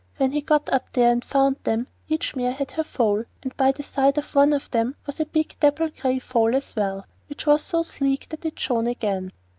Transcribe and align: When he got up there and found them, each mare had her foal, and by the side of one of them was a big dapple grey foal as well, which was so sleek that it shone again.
When 0.17 0.31
he 0.31 0.41
got 0.41 0.67
up 0.73 0.91
there 0.93 1.11
and 1.11 1.23
found 1.23 1.57
them, 1.63 1.85
each 2.09 2.35
mare 2.35 2.53
had 2.53 2.71
her 2.71 2.83
foal, 2.83 3.25
and 3.43 3.55
by 3.55 3.71
the 3.71 3.83
side 3.83 4.17
of 4.17 4.33
one 4.33 4.51
of 4.51 4.71
them 4.71 4.95
was 5.05 5.19
a 5.19 5.27
big 5.27 5.55
dapple 5.59 5.89
grey 5.89 6.17
foal 6.17 6.55
as 6.55 6.75
well, 6.75 7.05
which 7.27 7.45
was 7.45 7.61
so 7.61 7.83
sleek 7.83 8.27
that 8.29 8.43
it 8.43 8.57
shone 8.57 8.87
again. 8.87 9.31